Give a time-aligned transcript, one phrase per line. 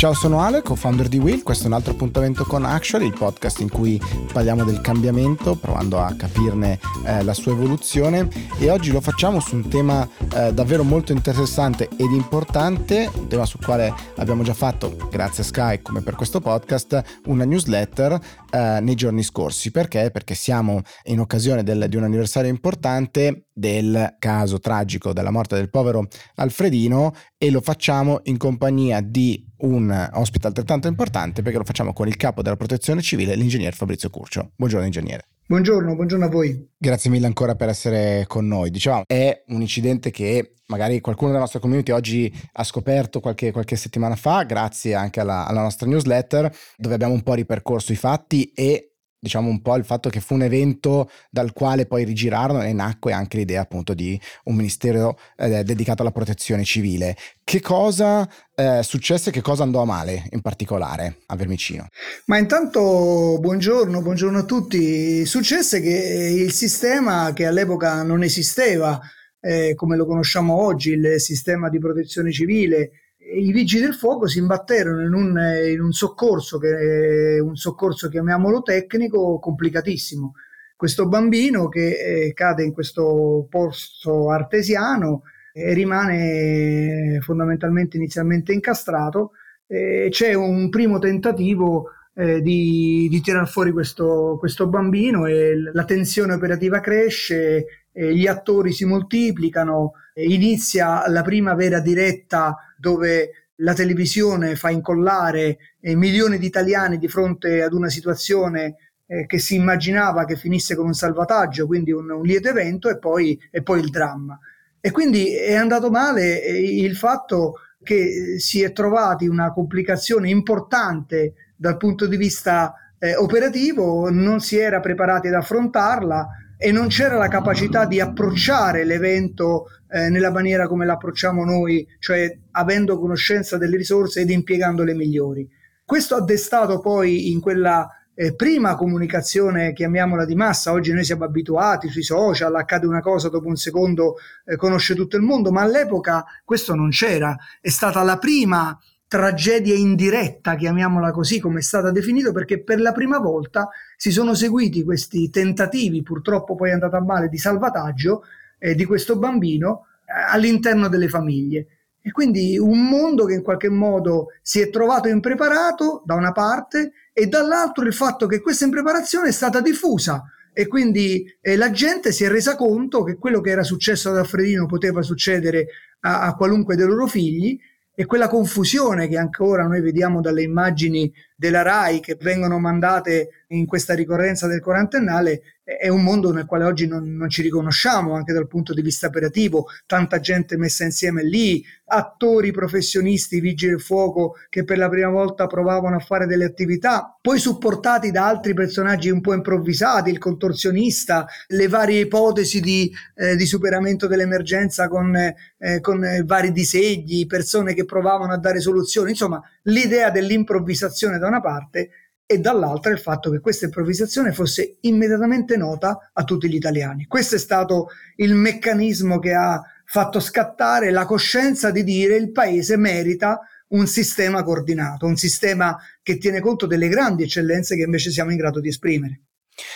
[0.00, 1.42] Ciao, sono Ale, co-founder di Will.
[1.42, 4.00] Questo è un altro appuntamento con Actually, il podcast in cui
[4.32, 8.26] parliamo del cambiamento, provando a capirne eh, la sua evoluzione.
[8.58, 13.44] E oggi lo facciamo su un tema eh, davvero molto interessante ed importante, un tema
[13.44, 18.78] sul quale abbiamo già fatto, grazie a Sky, come per questo podcast, una newsletter eh,
[18.80, 19.70] nei giorni scorsi.
[19.70, 20.10] Perché?
[20.10, 25.68] Perché siamo in occasione del, di un anniversario importante del caso tragico della morte del
[25.68, 26.06] povero
[26.36, 32.08] Alfredino e lo facciamo in compagnia di un ospite altrettanto importante perché lo facciamo con
[32.08, 34.52] il capo della protezione civile, l'ingegner Fabrizio Curcio.
[34.56, 35.26] Buongiorno ingegnere.
[35.46, 36.68] Buongiorno, buongiorno a voi.
[36.78, 38.70] Grazie mille ancora per essere con noi.
[38.70, 43.74] Dicevamo, è un incidente che magari qualcuno della nostra community oggi ha scoperto qualche, qualche
[43.74, 48.52] settimana fa, grazie anche alla, alla nostra newsletter, dove abbiamo un po' ripercorso i fatti
[48.54, 48.89] e
[49.20, 53.12] diciamo un po' il fatto che fu un evento dal quale poi rigirarono e nacque
[53.12, 57.16] anche l'idea appunto di un ministero eh, dedicato alla protezione civile.
[57.44, 61.88] Che cosa eh, successe, che cosa andò a male in particolare a Vermicino?
[62.26, 65.26] Ma intanto buongiorno, buongiorno a tutti.
[65.26, 68.98] Successe che il sistema che all'epoca non esisteva,
[69.40, 72.90] eh, come lo conosciamo oggi, il sistema di protezione civile,
[73.32, 75.38] i vigili del fuoco si imbatterono in un,
[75.70, 80.34] in un soccorso, che, un soccorso chiamiamolo tecnico, complicatissimo.
[80.76, 89.32] Questo bambino che eh, cade in questo posto artesiano e rimane fondamentalmente inizialmente incastrato.
[89.66, 91.90] Eh, c'è un primo tentativo
[92.20, 98.72] eh, di, di tirar fuori questo, questo, bambino e la tensione operativa cresce, gli attori
[98.72, 106.46] si moltiplicano, inizia la prima vera diretta dove la televisione fa incollare eh, milioni di
[106.46, 108.76] italiani di fronte ad una situazione
[109.06, 112.98] eh, che si immaginava che finisse con un salvataggio, quindi un, un lieto evento e
[112.98, 114.38] poi, e poi, il dramma.
[114.80, 121.34] E quindi è andato male eh, il fatto che si è trovati una complicazione importante
[121.60, 127.18] dal punto di vista eh, operativo, non si era preparati ad affrontarla e non c'era
[127.18, 133.76] la capacità di approcciare l'evento eh, nella maniera come l'approcciamo noi, cioè avendo conoscenza delle
[133.76, 135.46] risorse ed impiegandole migliori.
[135.84, 141.24] Questo ha destato poi in quella eh, prima comunicazione, chiamiamola di massa, oggi noi siamo
[141.24, 144.16] abituati sui social, accade una cosa, dopo un secondo
[144.46, 148.78] eh, conosce tutto il mondo, ma all'epoca questo non c'era, è stata la prima
[149.10, 154.34] tragedia indiretta, chiamiamola così come è stata definita, perché per la prima volta si sono
[154.34, 158.22] seguiti questi tentativi, purtroppo poi è andata male, di salvataggio
[158.56, 161.66] eh, di questo bambino eh, all'interno delle famiglie.
[162.00, 166.92] E quindi un mondo che in qualche modo si è trovato impreparato da una parte
[167.12, 170.22] e dall'altro il fatto che questa impreparazione è stata diffusa
[170.52, 174.18] e quindi eh, la gente si è resa conto che quello che era successo ad
[174.18, 175.66] Alfredino poteva succedere
[176.02, 177.58] a, a qualunque dei loro figli
[178.00, 183.64] e quella confusione che ancora noi vediamo dalle immagini della RAI che vengono mandate in
[183.64, 185.40] questa ricorrenza del quarantennale
[185.78, 189.06] è un mondo nel quale oggi non, non, ci riconosciamo anche dal punto di vista
[189.06, 195.10] operativo, tanta gente messa insieme lì, attori professionisti, vigili del fuoco che per la prima
[195.10, 200.18] volta provavano a fare delle attività, poi supportati da altri personaggi un po' improvvisati, il
[200.18, 207.26] contorsionista, le varie ipotesi di, eh, di superamento dell'emergenza con, eh, con eh, vari disegni,
[207.26, 211.90] persone che provavano a dare soluzioni, insomma l'idea dell'improvvisazione da una parte
[212.26, 217.06] e dall'altra il fatto che questa improvvisazione fosse immediatamente nota a tutti gli italiani.
[217.06, 222.76] Questo è stato il meccanismo che ha fatto scattare la coscienza di dire il paese
[222.76, 223.40] merita
[223.70, 228.36] un sistema coordinato, un sistema che tiene conto delle grandi eccellenze che invece siamo in
[228.36, 229.22] grado di esprimere.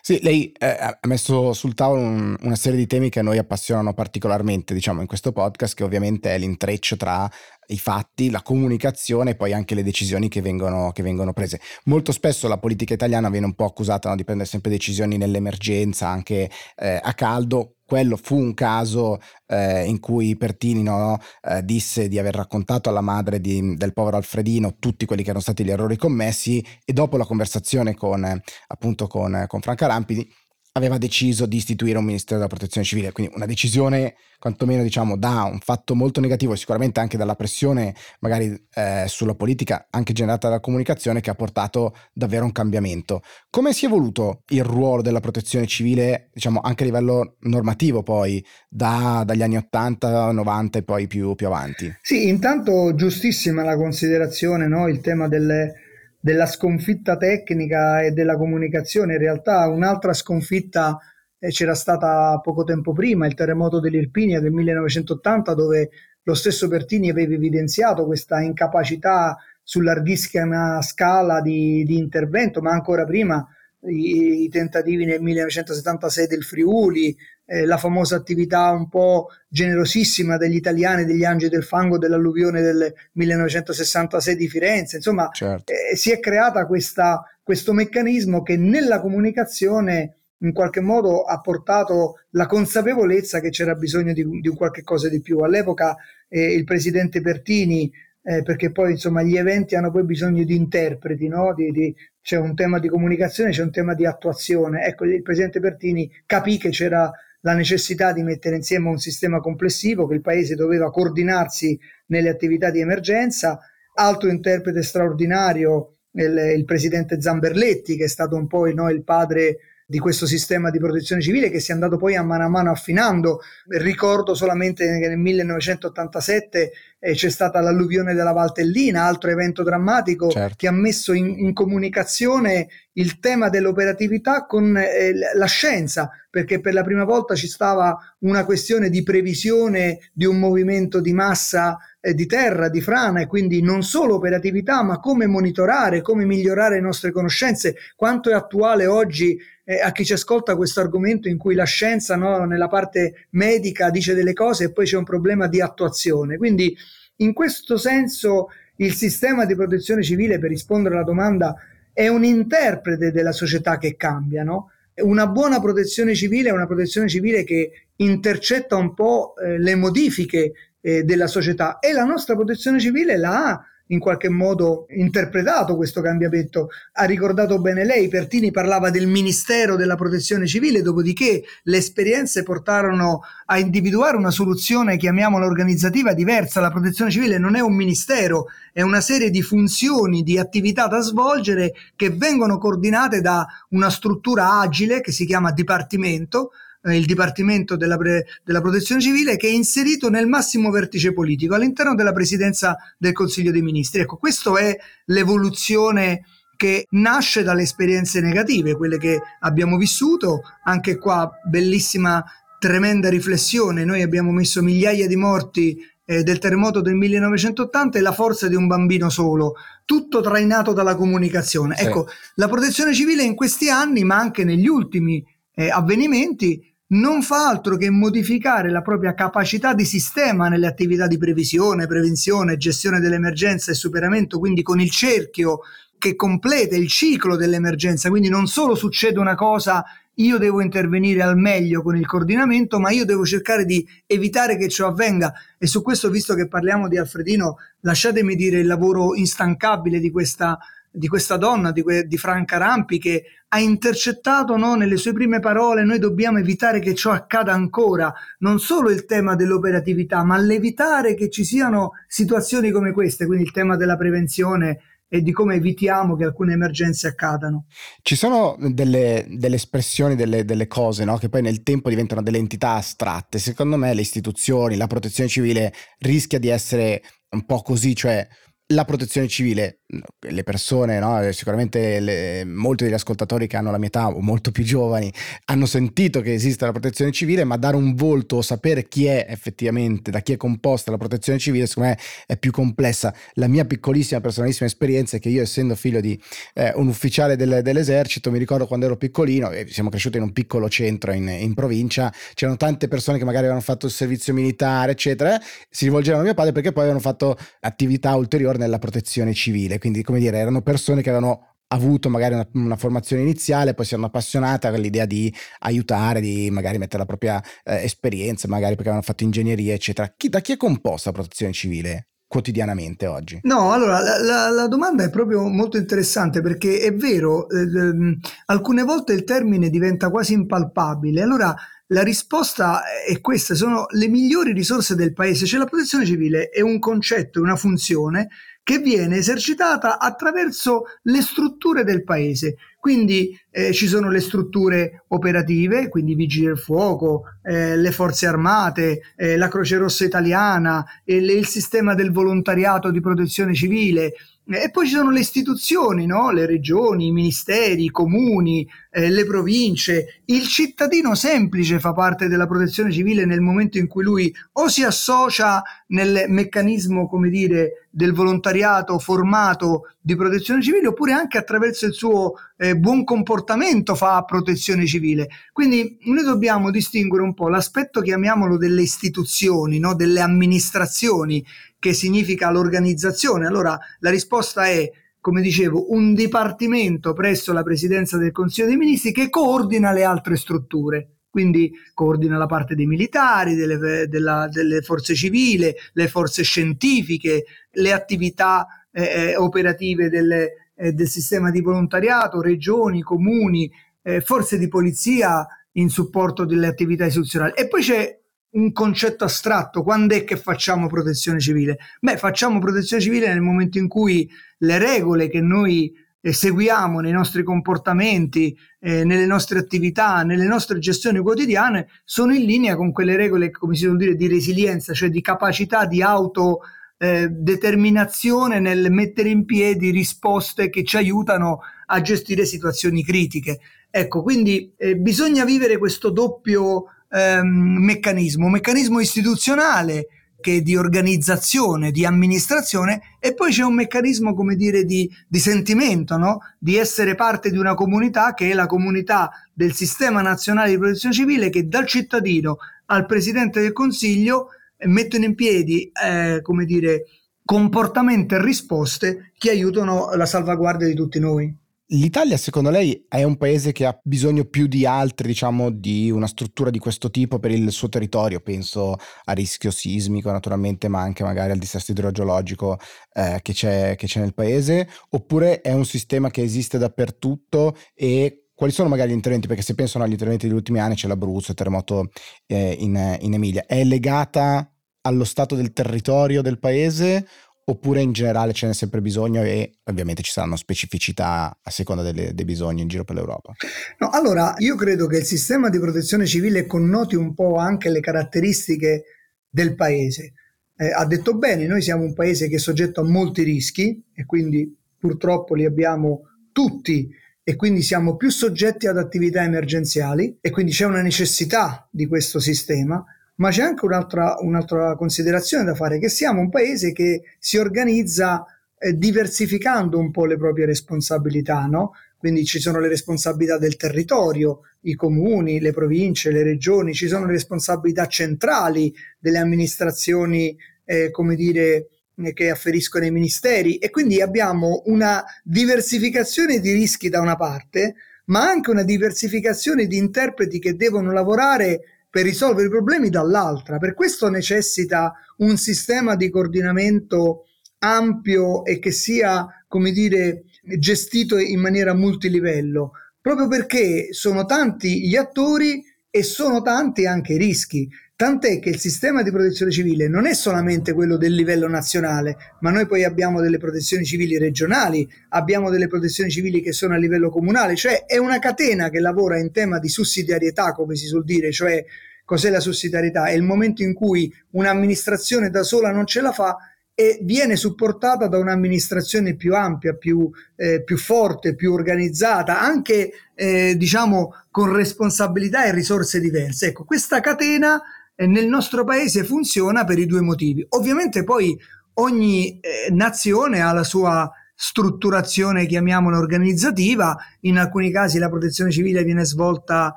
[0.00, 3.38] Sì, lei eh, ha messo sul tavolo un, una serie di temi che a noi
[3.38, 7.28] appassionano particolarmente, diciamo, in questo podcast, che ovviamente è l'intreccio tra
[7.68, 11.60] i fatti, la comunicazione e poi anche le decisioni che vengono, che vengono, prese.
[11.84, 16.08] Molto spesso la politica italiana viene un po' accusata no, di prendere sempre decisioni nell'emergenza,
[16.08, 17.76] anche eh, a caldo.
[17.86, 23.00] Quello fu un caso eh, in cui Pertini no, eh, disse di aver raccontato alla
[23.00, 27.16] madre di, del povero Alfredino tutti quelli che erano stati gli errori commessi e dopo
[27.16, 28.24] la conversazione con,
[28.66, 30.28] appunto con, con Franca Rampidi
[30.76, 35.44] aveva deciso di istituire un Ministero della Protezione Civile, quindi una decisione quantomeno diciamo da
[35.50, 40.48] un fatto molto negativo e sicuramente anche dalla pressione magari eh, sulla politica anche generata
[40.48, 43.22] dalla comunicazione che ha portato davvero un cambiamento.
[43.48, 48.44] Come si è evoluto il ruolo della protezione civile diciamo anche a livello normativo poi
[48.68, 51.92] da, dagli anni 80, 90 e poi più, più avanti?
[52.02, 54.88] Sì, intanto giustissima la considerazione, no?
[54.88, 55.85] il tema delle
[56.26, 59.12] della sconfitta tecnica e della comunicazione.
[59.12, 60.98] In realtà un'altra sconfitta
[61.38, 65.90] eh, c'era stata poco tempo prima, il terremoto dell'Irpinia del 1980, dove
[66.24, 73.04] lo stesso Pertini aveva evidenziato questa incapacità su larghissima scala di, di intervento, ma ancora
[73.04, 73.46] prima
[73.88, 80.56] i, i, tentativi nel 1976 del Friuli, eh, la famosa attività un po' generosissima degli
[80.56, 85.72] italiani degli Angeli del Fango dell'alluvione del 1966 di Firenze, insomma certo.
[85.72, 92.20] eh, si è creata questa, questo meccanismo che nella comunicazione in qualche modo ha portato
[92.30, 95.38] la consapevolezza che c'era bisogno di, di un qualche cosa di più.
[95.38, 95.96] All'epoca
[96.28, 97.90] eh, il presidente Pertini,
[98.28, 101.54] eh, perché poi insomma gli eventi hanno poi bisogno di interpreti, no?
[101.54, 104.84] di, di, c'è un tema di comunicazione, c'è un tema di attuazione.
[104.84, 107.08] Ecco, il presidente Pertini capì che c'era
[107.42, 112.70] la necessità di mettere insieme un sistema complessivo, che il paese doveva coordinarsi nelle attività
[112.70, 113.60] di emergenza.
[113.94, 119.58] Altro interprete straordinario, il, il presidente Zamberletti, che è stato un po' no, il padre
[119.88, 122.72] di questo sistema di protezione civile che si è andato poi a mano a mano
[122.72, 123.40] affinando.
[123.68, 130.56] Ricordo solamente che nel 1987 eh, c'è stata l'alluvione della Valtellina, altro evento drammatico certo.
[130.56, 132.68] che ha messo in, in, comunicazione
[132.98, 138.44] il tema dell'operatività con eh, la scienza, perché per la prima volta ci stava una
[138.44, 143.62] questione di previsione di un movimento di massa eh, di terra, di frana e quindi
[143.62, 149.38] non solo operatività, ma come monitorare, come migliorare le nostre conoscenze, quanto è attuale oggi
[149.64, 153.90] eh, a chi ci ascolta questo argomento in cui la scienza no, nella parte medica
[153.90, 156.38] dice delle cose e poi c'è un problema di attuazione.
[156.38, 156.74] Quindi
[157.16, 161.54] in questo senso il sistema di protezione civile, per rispondere alla domanda,
[161.96, 164.70] è un interprete della società che cambia, no?
[164.96, 170.52] Una buona protezione civile è una protezione civile che intercetta un po' eh, le modifiche
[170.82, 176.00] eh, della società e la nostra protezione civile la ha in qualche modo interpretato questo
[176.00, 176.70] cambiamento.
[176.92, 183.22] Ha ricordato bene lei, Pertini parlava del Ministero della Protezione Civile, dopodiché le esperienze portarono
[183.46, 186.60] a individuare una soluzione, chiamiamola organizzativa, diversa.
[186.60, 191.00] La protezione civile non è un ministero, è una serie di funzioni, di attività da
[191.00, 196.50] svolgere che vengono coordinate da una struttura agile che si chiama Dipartimento,
[196.86, 201.54] eh, il Dipartimento della, pre, della, Protezione Civile che è inserito nel massimo vertice politico
[201.54, 204.00] all'interno della Presidenza del Consiglio dei Ministri.
[204.00, 206.24] Ecco, questa è l'evoluzione
[206.56, 212.24] che nasce dalle esperienze negative, quelle che abbiamo vissuto, anche qua bellissima,
[212.58, 218.12] tremenda riflessione, noi abbiamo messo migliaia di morti eh, del terremoto del 1980 e la
[218.12, 221.76] forza di un bambino solo, tutto trainato dalla comunicazione.
[221.76, 221.84] Sì.
[221.84, 222.06] Ecco,
[222.36, 225.22] la protezione civile in questi anni, ma anche negli ultimi
[225.54, 231.18] eh, avvenimenti, non fa altro che modificare la propria capacità di sistema nelle attività di
[231.18, 235.60] previsione, prevenzione, gestione dell'emergenza e superamento, quindi con il cerchio
[235.98, 239.84] che completa il ciclo dell'emergenza, quindi non solo succede una cosa,
[240.18, 244.68] io devo intervenire al meglio con il coordinamento, ma io devo cercare di evitare che
[244.68, 245.32] ciò avvenga.
[245.58, 250.58] E su questo, visto che parliamo di Alfredino, lasciatemi dire il lavoro instancabile di questa
[250.96, 255.40] di questa donna, di, que- di Franca Rampi, che ha intercettato no, nelle sue prime
[255.40, 261.14] parole, noi dobbiamo evitare che ciò accada ancora, non solo il tema dell'operatività, ma l'evitare
[261.14, 264.78] che ci siano situazioni come queste, quindi il tema della prevenzione
[265.08, 267.66] e di come evitiamo che alcune emergenze accadano.
[268.02, 271.16] Ci sono delle, delle espressioni, delle, delle cose no?
[271.18, 273.38] che poi nel tempo diventano delle entità astratte.
[273.38, 278.26] Secondo me le istituzioni, la protezione civile rischia di essere un po' così, cioè
[278.70, 281.30] la protezione civile, le persone, no?
[281.32, 285.12] sicuramente le, molti degli ascoltatori che hanno la mia età o molto più giovani
[285.44, 289.26] hanno sentito che esiste la protezione civile, ma dare un volto o sapere chi è
[289.28, 293.14] effettivamente, da chi è composta la protezione civile, secondo me è più complessa.
[293.34, 296.20] La mia piccolissima, personalissima esperienza è che io, essendo figlio di
[296.54, 300.32] eh, un ufficiale del, dell'esercito, mi ricordo quando ero piccolino, e siamo cresciuti in un
[300.32, 304.92] piccolo centro in, in provincia, c'erano tante persone che magari avevano fatto il servizio militare,
[304.92, 305.40] eccetera,
[305.70, 309.75] si rivolgevano a mio padre perché poi avevano fatto attività ulteriori nella protezione civile.
[309.78, 313.92] Quindi, come dire, erano persone che avevano avuto magari una, una, formazione iniziale, poi si
[313.94, 319.02] erano appassionate all'idea di aiutare, di magari mettere la propria eh, esperienza, magari perché avevano
[319.02, 320.12] fatto ingegneria, eccetera.
[320.16, 322.08] Chi, da chi è composta la protezione civile?
[322.28, 323.38] quotidianamente oggi?
[323.44, 328.18] No, allora la, la, la, domanda è proprio molto interessante perché è vero, eh, ehm,
[328.46, 331.22] alcune volte il termine diventa quasi impalpabile.
[331.22, 331.54] Allora
[331.88, 336.60] la risposta è questa, sono le migliori risorse del paese, cioè la protezione civile è
[336.60, 338.28] un concetto, una funzione
[338.66, 342.56] che viene esercitata attraverso le strutture del paese.
[342.86, 348.28] Quindi eh, ci sono le strutture operative, quindi i vigili del fuoco, eh, le forze
[348.28, 354.12] armate, eh, la Croce Rossa italiana, il sistema del volontariato di protezione civile,
[354.48, 356.30] e poi ci sono le istituzioni, no?
[356.30, 360.20] le regioni, i ministeri, i comuni, eh, le province.
[360.26, 364.84] Il cittadino semplice fa parte della protezione civile nel momento in cui lui o si
[364.84, 371.94] associa nel meccanismo, come dire, del volontariato formato di protezione civile, oppure anche attraverso il
[371.94, 375.28] suo eh, buon comportamento fa protezione civile.
[375.52, 379.94] Quindi noi dobbiamo distinguere un po' l'aspetto, chiamiamolo, delle istituzioni, no?
[379.94, 381.44] delle amministrazioni
[381.78, 383.46] che significa l'organizzazione?
[383.46, 384.90] Allora la risposta è,
[385.20, 390.36] come dicevo, un dipartimento presso la Presidenza del Consiglio dei Ministri che coordina le altre
[390.36, 397.44] strutture quindi coordina la parte dei militari, delle, della, delle forze civili, le forze scientifiche,
[397.72, 403.70] le attività eh, eh, operative delle, eh, del sistema di volontariato, regioni, comuni,
[404.02, 407.52] eh, forze di polizia in supporto delle attività istituzionali.
[407.54, 411.78] E poi c'è un concetto astratto, quando è che facciamo protezione civile?
[412.00, 414.28] Beh, facciamo protezione civile nel momento in cui
[414.58, 420.78] le regole che noi eh, seguiamo nei nostri comportamenti, eh, nelle nostre attività, nelle nostre
[420.78, 425.10] gestioni quotidiane, sono in linea con quelle regole, come si vuol dire, di resilienza, cioè
[425.10, 426.60] di capacità di auto
[426.98, 433.60] eh, determinazione nel mettere in piedi risposte che ci aiutano a gestire situazioni critiche.
[433.90, 440.08] Ecco, quindi eh, bisogna vivere questo doppio ehm, meccanismo, meccanismo istituzionale
[440.40, 446.16] che di organizzazione, di amministrazione e poi c'è un meccanismo, come dire, di, di sentimento,
[446.16, 446.38] no?
[446.58, 451.14] di essere parte di una comunità che è la comunità del sistema nazionale di protezione
[451.14, 454.50] civile che dal cittadino al presidente del consiglio
[454.84, 457.04] mettono in piedi, eh, come dire,
[457.44, 461.56] comportamenti e risposte che aiutano la salvaguardia di tutti noi.
[461.90, 466.26] L'Italia, secondo lei, è un paese che ha bisogno più di altri, diciamo, di una
[466.26, 468.40] struttura di questo tipo per il suo territorio?
[468.40, 472.76] Penso a rischio sismico, naturalmente, ma anche magari al dissesto idrogeologico
[473.12, 474.88] eh, che, c'è, che c'è nel paese?
[475.10, 479.46] Oppure è un sistema che esiste dappertutto e quali sono magari gli interventi?
[479.46, 482.10] Perché se pensano agli interventi degli ultimi anni c'è l'Abruzzo, il terremoto
[482.46, 483.66] eh, in, in Emilia.
[483.66, 484.68] È legata
[485.02, 487.26] allo stato del territorio del paese
[487.68, 492.32] oppure in generale ce n'è sempre bisogno e ovviamente ci saranno specificità a seconda delle,
[492.32, 493.52] dei bisogni in giro per l'Europa?
[493.98, 498.00] No, allora io credo che il sistema di protezione civile connoti un po' anche le
[498.00, 499.04] caratteristiche
[499.48, 500.32] del paese.
[500.76, 504.24] Eh, ha detto bene, noi siamo un paese che è soggetto a molti rischi e
[504.24, 506.20] quindi purtroppo li abbiamo
[506.52, 507.10] tutti
[507.48, 512.40] e quindi siamo più soggetti ad attività emergenziali e quindi c'è una necessità di questo
[512.40, 513.04] sistema
[513.36, 518.44] ma c'è anche un'altra, un'altra considerazione da fare, che siamo un paese che si organizza
[518.78, 521.92] eh, diversificando un po' le proprie responsabilità, no?
[522.16, 527.26] Quindi ci sono le responsabilità del territorio, i comuni, le province, le regioni, ci sono
[527.26, 531.90] le responsabilità centrali delle amministrazioni, eh, come dire,
[532.32, 537.96] che afferiscono ai ministeri e quindi abbiamo una diversificazione di rischi da una parte,
[538.26, 543.76] ma anche una diversificazione di interpreti che devono lavorare per risolvere i problemi dall'altra.
[543.78, 547.44] Per questo necessita un sistema di coordinamento
[547.80, 550.44] ampio e che sia, come dire,
[550.78, 557.38] gestito in maniera multilivello, proprio perché sono tanti gli attori e sono tanti anche i
[557.38, 557.86] rischi.
[558.16, 562.70] Tant'è che il sistema di protezione civile non è solamente quello del livello nazionale, ma
[562.70, 567.28] noi poi abbiamo delle protezioni civili regionali, abbiamo delle protezioni civili che sono a livello
[567.28, 571.52] comunale, cioè è una catena che lavora in tema di sussidiarietà, come si suol dire,
[571.52, 571.84] cioè
[572.24, 573.26] cos'è la sussidiarietà?
[573.26, 576.56] È il momento in cui un'amministrazione da sola non ce la fa
[576.94, 583.74] e viene supportata da un'amministrazione più ampia, più, eh, più forte, più organizzata, anche eh,
[583.76, 586.68] diciamo con responsabilità e risorse diverse.
[586.68, 587.78] Ecco, questa catena
[588.24, 590.64] nel nostro paese funziona per i due motivi.
[590.70, 591.58] Ovviamente poi
[591.94, 599.04] ogni eh, nazione ha la sua strutturazione, chiamiamola organizzativa, in alcuni casi la protezione civile
[599.04, 599.94] viene svolta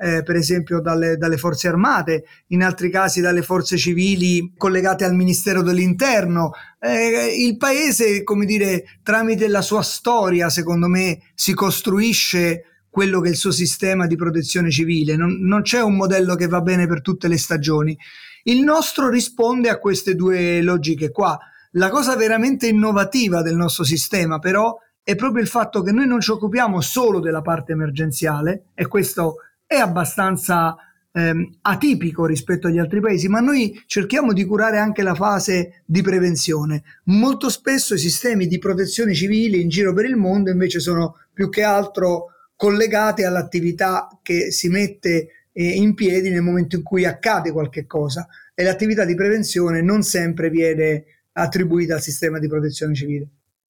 [0.00, 5.14] eh, per esempio dalle, dalle, forze armate, in altri casi dalle forze civili collegate al
[5.14, 6.52] Ministero dell'Interno.
[6.78, 13.28] Eh, il paese, come dire, tramite la sua storia, secondo me, si costruisce quello che
[13.28, 15.16] è il suo sistema di protezione civile.
[15.16, 17.96] Non, non c'è un modello che va bene per tutte le stagioni.
[18.44, 21.38] Il nostro risponde a queste due logiche qua.
[21.72, 26.20] La cosa veramente innovativa del nostro sistema, però, è proprio il fatto che noi non
[26.20, 30.76] ci occupiamo solo della parte emergenziale, e questo è abbastanza
[31.12, 36.02] ehm, atipico rispetto agli altri paesi, ma noi cerchiamo di curare anche la fase di
[36.02, 36.82] prevenzione.
[37.04, 41.48] Molto spesso i sistemi di protezione civile in giro per il mondo invece sono più
[41.48, 47.52] che altro collegate all'attività che si mette eh, in piedi nel momento in cui accade
[47.52, 53.28] qualche cosa e l'attività di prevenzione non sempre viene attribuita al sistema di protezione civile.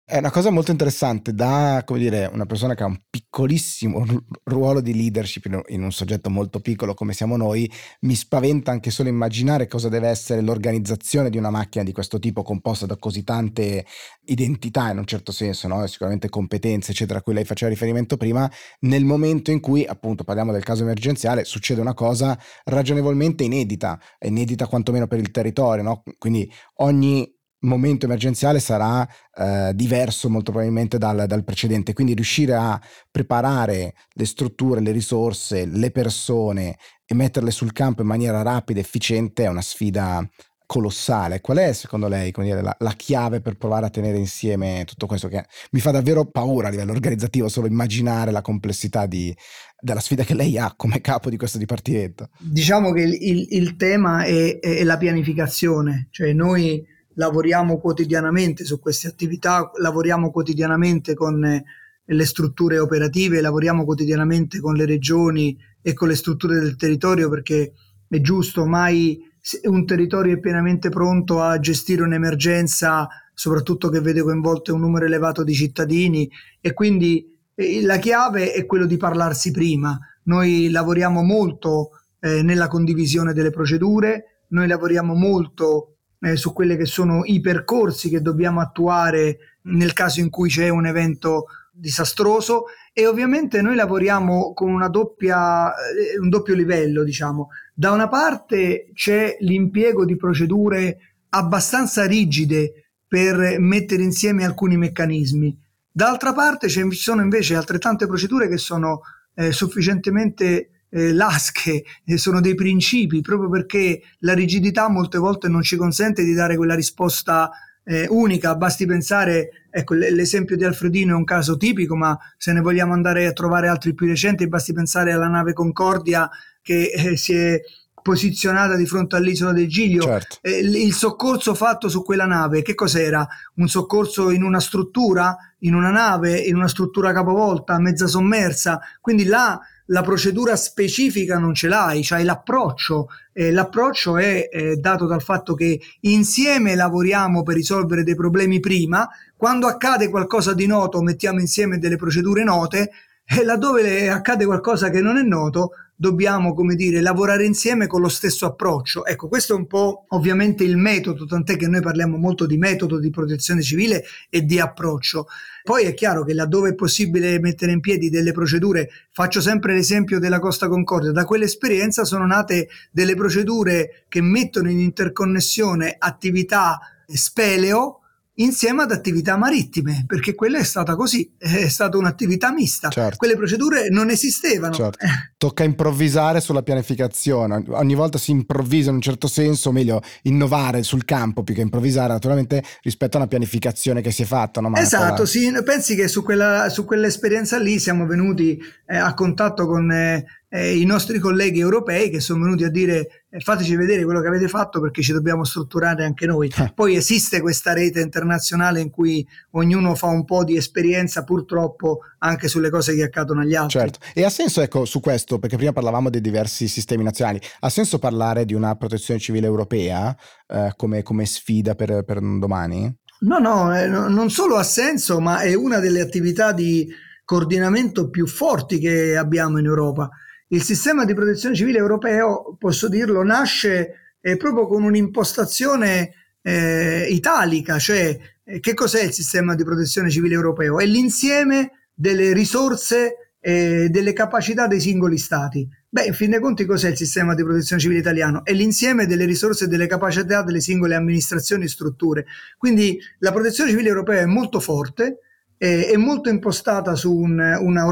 [0.07, 4.05] È una cosa molto interessante da, come dire, una persona che ha un piccolissimo
[4.43, 7.67] ruolo di leadership in un soggetto molto piccolo come siamo noi,
[8.01, 12.43] mi spaventa anche solo immaginare cosa deve essere l'organizzazione di una macchina di questo tipo
[12.43, 13.83] composta da così tante
[14.25, 15.87] identità in un certo senso, no?
[15.87, 18.47] sicuramente competenze, eccetera, a cui lei faceva riferimento prima,
[18.81, 24.67] nel momento in cui, appunto, parliamo del caso emergenziale, succede una cosa ragionevolmente inedita, inedita
[24.67, 26.03] quantomeno per il territorio, no?
[26.19, 27.34] quindi ogni
[27.67, 32.79] momento emergenziale sarà eh, diverso molto probabilmente dal, dal, precedente, quindi riuscire a
[33.09, 38.81] preparare le strutture, le risorse, le persone e metterle sul campo in maniera rapida e
[38.81, 40.27] efficiente è una sfida
[40.65, 41.41] colossale.
[41.41, 45.27] Qual è secondo lei dire, la, la, chiave per provare a tenere insieme tutto questo
[45.27, 49.35] che mi fa davvero paura a livello organizzativo solo immaginare la complessità di,
[49.79, 52.29] della sfida che lei ha come capo di questo dipartimento?
[52.39, 58.79] Diciamo che il, il, il tema è, è la pianificazione, cioè noi lavoriamo quotidianamente su
[58.79, 61.63] queste attività, lavoriamo quotidianamente con eh,
[62.05, 67.73] le strutture operative, lavoriamo quotidianamente con le regioni e con le strutture del territorio perché
[68.07, 69.19] è giusto, mai
[69.63, 75.43] un territorio è pienamente pronto a gestire un'emergenza, soprattutto che vede coinvolte un numero elevato
[75.43, 76.29] di cittadini
[76.59, 79.99] e quindi eh, la chiave è quello di parlarsi prima.
[80.23, 85.94] Noi lavoriamo molto eh, nella condivisione delle procedure, noi lavoriamo molto
[86.25, 90.69] eh, su quelli che sono i percorsi che dobbiamo attuare nel caso in cui c'è
[90.69, 97.49] un evento disastroso e ovviamente noi lavoriamo con una doppia, eh, un doppio livello, diciamo.
[97.75, 100.97] Da una parte c'è l'impiego di procedure
[101.29, 105.55] abbastanza rigide per mettere insieme alcuni meccanismi.
[105.91, 109.01] D'altra parte ci sono invece altrettante procedure che sono
[109.35, 115.61] eh, sufficientemente eh, lasche, eh, sono dei principi, proprio perché la rigidità molte volte non
[115.61, 117.51] ci consente di dare quella risposta
[117.83, 122.61] eh, unica, basti pensare, ecco l'esempio di Alfredino è un caso tipico, ma se ne
[122.61, 126.29] vogliamo andare a trovare altri più recenti, basti pensare alla nave Concordia
[126.61, 127.59] che eh, si è
[128.01, 130.03] posizionata di fronte all'isola del Giglio.
[130.03, 130.37] Certo.
[130.41, 133.27] Eh, il soccorso fatto su quella nave, che cos'era?
[133.55, 138.79] Un soccorso in una struttura, in una nave, in una struttura capovolta, mezza sommersa.
[139.01, 143.07] Quindi là la procedura specifica non ce l'hai, c'hai l'approccio.
[143.33, 149.07] Eh, l'approccio è eh, dato dal fatto che insieme lavoriamo per risolvere dei problemi prima,
[149.35, 152.91] quando accade qualcosa di noto mettiamo insieme delle procedure note
[153.27, 158.09] e laddove accade qualcosa che non è noto dobbiamo, come dire, lavorare insieme con lo
[158.09, 159.05] stesso approccio.
[159.05, 162.99] Ecco, questo è un po' ovviamente il metodo, tant'è che noi parliamo molto di metodo
[162.99, 165.27] di protezione civile e di approccio.
[165.63, 170.19] Poi è chiaro che laddove è possibile mettere in piedi delle procedure, faccio sempre l'esempio
[170.19, 178.01] della Costa Concordia, da quell'esperienza sono nate delle procedure che mettono in interconnessione attività speleo
[178.35, 182.89] insieme ad attività marittime, perché quella è stata così, è stata un'attività mista.
[182.89, 183.17] Certo.
[183.17, 184.73] Quelle procedure non esistevano.
[184.73, 184.97] Certo.
[185.37, 190.83] Tocca improvvisare sulla pianificazione, ogni volta si improvvisa in un certo senso, o meglio, innovare
[190.83, 194.59] sul campo più che improvvisare, naturalmente rispetto a una pianificazione che si è fatta.
[194.61, 194.73] No?
[194.75, 199.91] esatto, sì, pensi che su, quella, su quell'esperienza lì siamo venuti eh, a contatto con
[199.91, 204.21] eh, eh, i nostri colleghi europei che sono venuti a dire eh, fateci vedere quello
[204.21, 206.49] che avete fatto perché ci dobbiamo strutturare anche noi.
[206.55, 206.71] Eh.
[206.73, 212.47] Poi esiste questa rete internazionale in cui ognuno fa un po' di esperienza purtroppo anche
[212.47, 213.79] sulle cose che accadono agli altri.
[213.79, 217.69] Certo, e ha senso ecco su questo, perché prima parlavamo dei diversi sistemi nazionali, ha
[217.69, 220.15] senso parlare di una protezione civile europea
[220.47, 222.95] eh, come, come, sfida per, per domani?
[223.21, 226.87] No, no, eh, non solo ha senso, ma è una delle attività di
[227.25, 230.09] coordinamento più forti che abbiamo in Europa
[230.49, 237.79] il sistema di protezione civile europeo, posso dirlo, nasce eh, proprio con un'impostazione eh, italica,
[237.79, 240.79] cioè eh, che cos'è il sistema di protezione civile europeo?
[240.79, 245.67] È l'insieme delle risorse e delle capacità dei singoli stati.
[245.87, 248.43] Beh, in fin dei conti cos'è il sistema di protezione civile italiano?
[248.43, 252.25] È l'insieme delle risorse e delle capacità delle singole amministrazioni e strutture.
[252.57, 255.19] Quindi la protezione civile europea è molto forte,
[255.57, 257.85] è molto impostata su un, una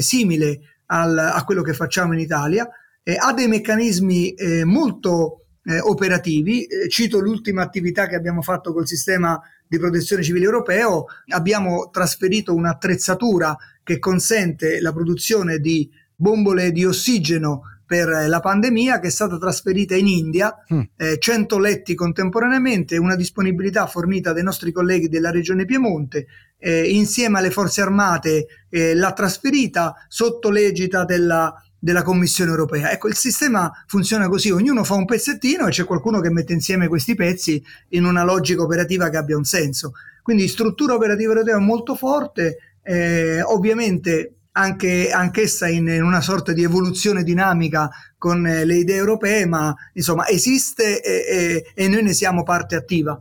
[0.00, 2.68] simile al, a quello che facciamo in Italia,
[3.02, 6.64] eh, ha dei meccanismi eh, molto eh, operativi.
[6.64, 12.54] Eh, cito l'ultima attività che abbiamo fatto col sistema di protezione civile europeo, abbiamo trasferito
[12.54, 19.38] un'attrezzatura che consente la produzione di bombole di ossigeno per la pandemia che è stata
[19.38, 20.80] trasferita in India, mm.
[20.94, 26.26] eh, 100 letti contemporaneamente, una disponibilità fornita dai nostri colleghi della regione Piemonte,
[26.58, 32.90] eh, insieme alle forze armate eh, l'ha trasferita sotto l'egita della, della Commissione europea.
[32.90, 36.88] Ecco, il sistema funziona così, ognuno fa un pezzettino e c'è qualcuno che mette insieme
[36.88, 39.92] questi pezzi in una logica operativa che abbia un senso.
[40.22, 46.62] Quindi struttura operativa europea molto forte, eh, ovviamente anche, anch'essa in, in, una sorta di
[46.62, 52.12] evoluzione dinamica con eh, le idee europee, ma insomma esiste e, e, e noi ne
[52.12, 53.20] siamo parte attiva.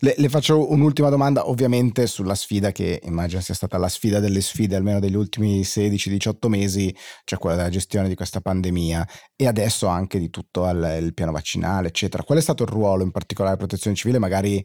[0.00, 4.40] Le, le, faccio un'ultima domanda, ovviamente sulla sfida che immagino sia stata la sfida delle
[4.40, 9.86] sfide, almeno degli ultimi 16-18 mesi, cioè quella della gestione di questa pandemia e adesso
[9.86, 12.22] anche di tutto il, il piano vaccinale, eccetera.
[12.24, 14.64] Qual è stato il ruolo in particolare della protezione civile, magari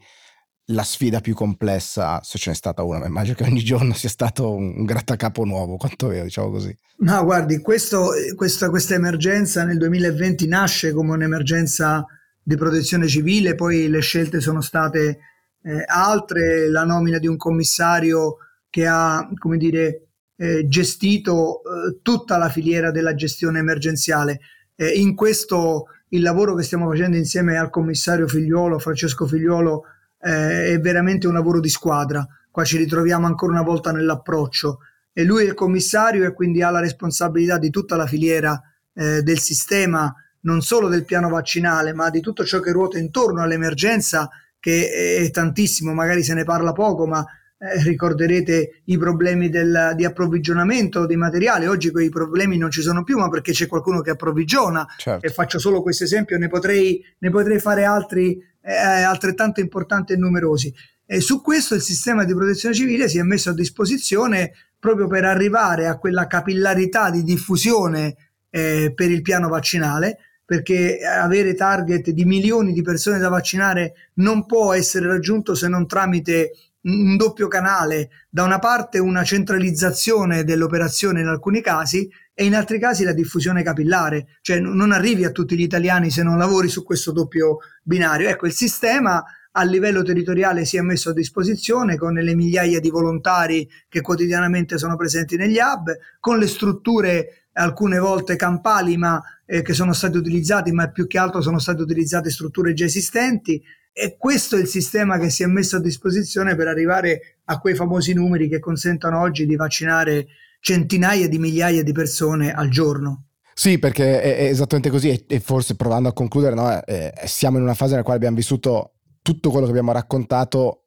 [0.68, 4.10] la sfida più complessa, se ce n'è stata una, ma immagino che ogni giorno sia
[4.10, 6.76] stato un, grattacapo nuovo, quanto vero, diciamo così.
[7.00, 12.06] No, guardi, questo, questa, questa emergenza nel 2020 nasce come un'emergenza
[12.42, 15.20] di protezione civile, poi le scelte sono state
[15.64, 18.38] eh, altre, la nomina di un commissario
[18.70, 24.40] che ha, come dire, eh, gestito eh, tutta la filiera della gestione emergenziale.
[24.76, 29.84] Eh, in questo il lavoro che stiamo facendo insieme al commissario Figliuolo, Francesco Figliuolo,
[30.24, 32.26] eh, è veramente un lavoro di squadra.
[32.50, 34.80] Qua ci ritroviamo ancora una volta nell'approccio.
[35.12, 38.60] E lui è il commissario e quindi ha la responsabilità di tutta la filiera
[38.94, 43.42] eh, del sistema non solo del piano vaccinale, ma di tutto ciò che ruota intorno
[43.42, 47.26] all'emergenza, che è tantissimo, magari se ne parla poco, ma
[47.58, 51.68] eh, ricorderete i problemi del, di approvvigionamento dei materiali.
[51.68, 54.86] Oggi quei problemi non ci sono più, ma perché c'è qualcuno che approvvigiona.
[54.98, 55.26] Certo.
[55.26, 60.18] E faccio solo questo esempio, ne potrei, ne potrei fare altri eh, altrettanto importanti e
[60.18, 60.74] numerosi.
[61.06, 65.26] E su questo il sistema di protezione civile si è messo a disposizione proprio per
[65.26, 68.16] arrivare a quella capillarità di diffusione
[68.50, 74.46] eh, per il piano vaccinale perché avere target di milioni di persone da vaccinare non
[74.46, 76.52] può essere raggiunto se non tramite
[76.84, 82.80] un doppio canale, da una parte una centralizzazione dell'operazione in alcuni casi e in altri
[82.80, 86.84] casi la diffusione capillare, cioè non arrivi a tutti gli italiani se non lavori su
[86.84, 88.28] questo doppio binario.
[88.28, 89.24] Ecco, il sistema
[89.56, 94.78] a livello territoriale si è messo a disposizione con le migliaia di volontari che quotidianamente
[94.78, 100.18] sono presenti negli hub, con le strutture alcune volte campali ma eh, che sono state
[100.18, 103.62] utilizzate, ma più che altro sono state utilizzate strutture già esistenti
[103.94, 107.76] e questo è il sistema che si è messo a disposizione per arrivare a quei
[107.76, 110.26] famosi numeri che consentono oggi di vaccinare
[110.60, 113.26] centinaia di migliaia di persone al giorno.
[113.54, 117.76] Sì, perché è, esattamente così e, forse provando a concludere, no, eh, siamo in una
[117.76, 120.80] fase nella quale abbiamo vissuto tutto quello che abbiamo raccontato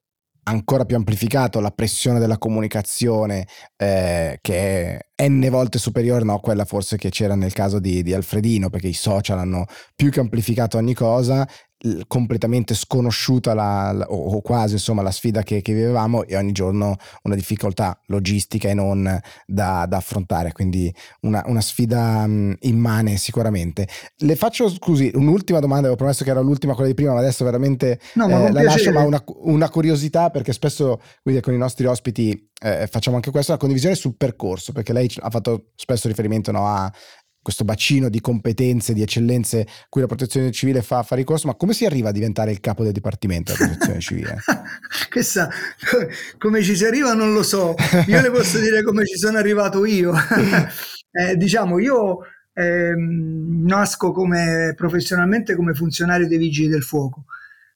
[0.48, 6.40] ancora più amplificato la pressione della comunicazione eh, che è n volte superiore no, a
[6.40, 10.20] quella forse che c'era nel caso di, di Alfredino perché i social hanno più che
[10.20, 11.46] amplificato ogni cosa
[12.06, 16.96] completamente sconosciuta la, la, o, quasi insomma la sfida che, che, vivevamo e ogni giorno
[17.22, 20.52] una difficoltà logistica e non da, da affrontare.
[20.52, 23.88] Quindi una, una sfida mh, immane sicuramente.
[24.18, 27.44] Le faccio scusi un'ultima domanda avevo promesso che era l'ultima quella di prima ma adesso
[27.44, 31.58] veramente no, ma eh, la lascio ma una, una, curiosità perché spesso quindi, con i
[31.58, 36.08] nostri ospiti eh, facciamo anche questo, una condivisione sul percorso, perché lei ha fatto spesso
[36.08, 36.90] riferimento no, a
[37.46, 41.74] questo bacino di competenze, di eccellenze cui la protezione civile fa, fa ricorso, ma come
[41.74, 44.38] si arriva a diventare il capo del dipartimento della protezione civile?
[45.08, 45.48] Questa,
[46.38, 47.76] come ci si arriva non lo so,
[48.08, 50.12] io le posso dire come ci sono arrivato io.
[51.12, 52.18] eh, diciamo, io
[52.52, 57.26] eh, nasco come, professionalmente come funzionario dei vigili del fuoco.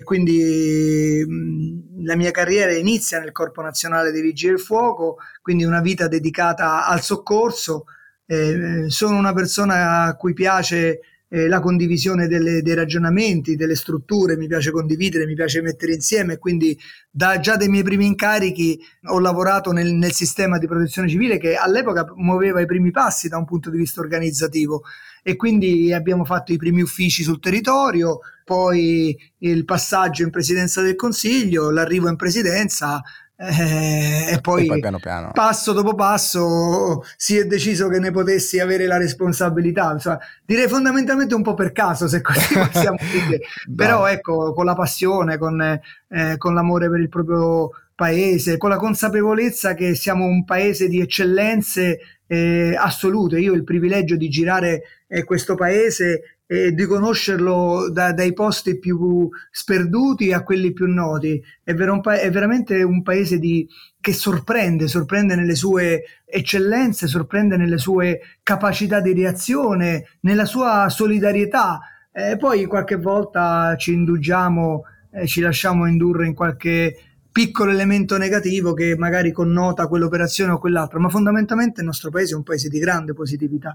[0.03, 5.81] Quindi mh, la mia carriera inizia nel Corpo Nazionale dei Vigili del Fuoco, quindi una
[5.81, 7.85] vita dedicata al soccorso,
[8.31, 14.37] eh, sono una persona a cui piace eh, la condivisione delle, dei ragionamenti, delle strutture,
[14.37, 16.79] mi piace condividere, mi piace mettere insieme, quindi
[17.11, 21.57] da già dai miei primi incarichi ho lavorato nel, nel sistema di protezione civile che
[21.57, 24.83] all'epoca muoveva i primi passi da un punto di vista organizzativo.
[25.23, 30.95] E quindi abbiamo fatto i primi uffici sul territorio, poi il passaggio in presidenza del
[30.95, 33.03] Consiglio, l'arrivo in presidenza
[33.43, 35.31] eh, e, poi, e poi piano piano.
[35.33, 39.93] passo dopo passo si è deciso che ne potessi avere la responsabilità.
[39.93, 43.41] Insomma, direi fondamentalmente un po' per caso, se così possiamo dire.
[43.75, 48.79] Però ecco, con la passione, con, eh, con l'amore per il proprio paese, con la
[48.79, 53.39] consapevolezza che siamo un paese di eccellenze eh, assolute.
[53.39, 58.79] Io ho il privilegio di girare eh, questo paese e di conoscerlo da, dai posti
[58.79, 61.43] più sperduti a quelli più noti.
[61.63, 63.69] È, ver- un pa- è veramente un paese di,
[64.01, 71.81] che sorprende, sorprende nelle sue eccellenze, sorprende nelle sue capacità di reazione, nella sua solidarietà.
[72.11, 76.97] Eh, poi qualche volta ci indugiamo, eh, ci lasciamo indurre in qualche
[77.41, 82.37] piccolo elemento negativo che magari connota quell'operazione o quell'altra, ma fondamentalmente il nostro paese è
[82.37, 83.75] un paese di grande positività.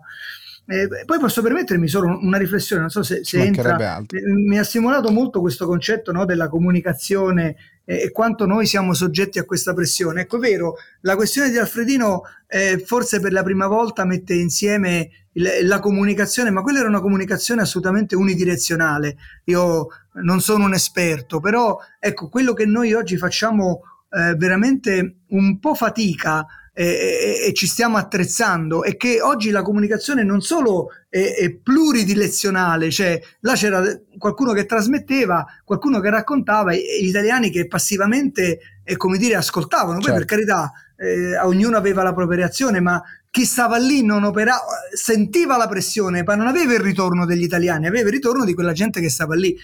[0.68, 4.64] Eh, poi posso permettermi solo una riflessione, non so se, se entra, eh, mi ha
[4.64, 9.76] stimolato molto questo concetto no, della comunicazione eh, e quanto noi siamo soggetti a questa
[9.76, 10.22] pressione.
[10.22, 15.10] Ecco, è vero, la questione di Alfredino eh, forse per la prima volta mette insieme
[15.34, 19.18] il, la comunicazione, ma quella era una comunicazione assolutamente unidirezionale.
[19.46, 25.60] Io non sono un esperto, però ecco, quello che noi oggi facciamo eh, veramente un
[25.60, 26.46] po' fatica
[26.78, 32.92] e, e, ci stiamo attrezzando e che oggi la comunicazione non solo è, è, pluridilezionale,
[32.92, 33.82] cioè là c'era
[34.18, 40.00] qualcuno che trasmetteva, qualcuno che raccontava e gli italiani che passivamente e come dire ascoltavano,
[40.00, 40.36] poi per certo.
[40.36, 45.70] carità eh, ognuno aveva la propria reazione, ma chi stava lì non operava, sentiva la
[45.70, 49.10] pressione, ma non aveva il ritorno degli italiani, aveva il ritorno di quella gente che
[49.10, 49.58] stava lì.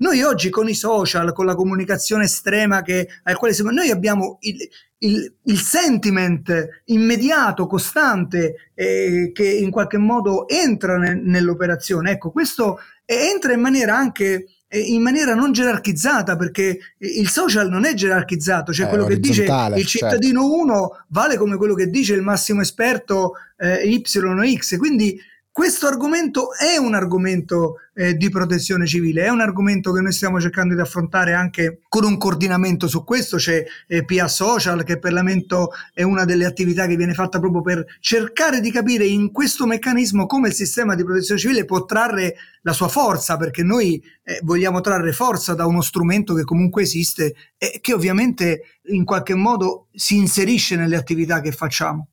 [0.00, 4.38] Noi oggi con i social, con la comunicazione estrema che, al quale siamo, noi abbiamo
[4.42, 4.56] il,
[4.98, 12.12] il, il sentiment immediato, costante, eh, che in qualche modo entra ne, nell'operazione.
[12.12, 17.94] Ecco, questo entra in maniera anche in maniera non gerarchizzata perché il social non è
[17.94, 19.82] gerarchizzato cioè è quello che dice il certo.
[19.86, 21.04] cittadino 1 certo.
[21.08, 25.18] vale come quello che dice il massimo esperto eh, Y o X quindi
[25.58, 30.40] questo argomento è un argomento eh, di protezione civile, è un argomento che noi stiamo
[30.40, 35.12] cercando di affrontare anche con un coordinamento su questo, c'è eh, PIA Social che per
[35.12, 39.66] lamento è una delle attività che viene fatta proprio per cercare di capire in questo
[39.66, 44.38] meccanismo come il sistema di protezione civile può trarre la sua forza, perché noi eh,
[44.44, 49.88] vogliamo trarre forza da uno strumento che comunque esiste e che ovviamente in qualche modo
[49.92, 52.10] si inserisce nelle attività che facciamo.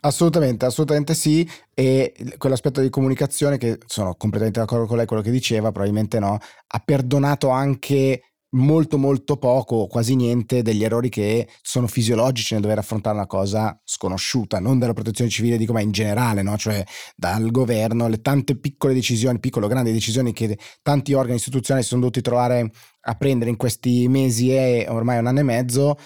[0.00, 1.48] Assolutamente, assolutamente sì.
[1.74, 6.38] E quell'aspetto di comunicazione, che sono completamente d'accordo con lei, quello che diceva, probabilmente no,
[6.66, 12.78] ha perdonato anche molto molto poco, quasi niente, degli errori che sono fisiologici nel dover
[12.78, 16.56] affrontare una cosa sconosciuta, non dalla protezione civile, dico, ma in generale, no?
[16.56, 16.84] cioè
[17.16, 21.90] dal governo, le tante piccole decisioni, piccole o grandi decisioni che tanti organi istituzionali si
[21.90, 22.70] sono dovuti trovare
[23.04, 25.96] a prendere in questi mesi e ormai un anno e mezzo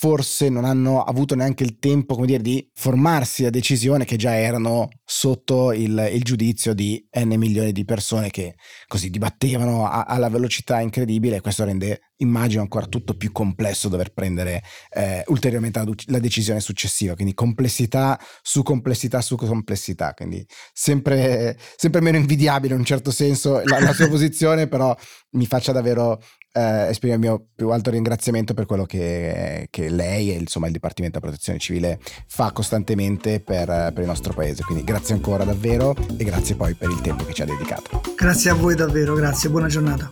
[0.00, 4.36] forse non hanno avuto neanche il tempo come dire, di formarsi a decisione che già
[4.36, 8.54] erano sotto il, il, giudizio di n milioni di persone che
[8.86, 11.36] così dibattevano a, alla velocità incredibile.
[11.36, 16.60] E questo rende immagino ancora tutto più complesso dover prendere eh, ulteriormente la, la, decisione
[16.60, 17.16] successiva.
[17.16, 20.14] Quindi complessità su complessità su complessità.
[20.14, 24.96] Quindi sempre, sempre meno invidiabile in un certo senso la, la sua posizione però
[25.30, 26.20] mi faccia davvero
[26.58, 30.72] eh, esprimo il mio più alto ringraziamento per quello che, che lei e insomma, il
[30.72, 34.64] Dipartimento della Protezione Civile fa costantemente per, per il nostro paese.
[34.64, 38.00] Quindi grazie ancora davvero e grazie poi per il tempo che ci ha dedicato.
[38.16, 40.10] Grazie a voi davvero, grazie, buona giornata.